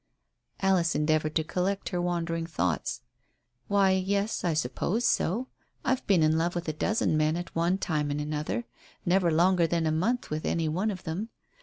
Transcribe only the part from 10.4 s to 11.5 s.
any one of them.